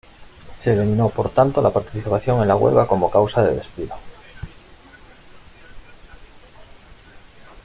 Se 0.55 0.73
eliminó 0.73 1.09
por 1.09 1.29
tanto 1.29 1.61
la 1.61 1.69
participación 1.69 2.41
en 2.41 2.47
la 2.47 2.55
huelga 2.55 2.87
como 2.87 3.11
causa 3.11 3.43
de 3.43 3.53
despido. 3.53 3.93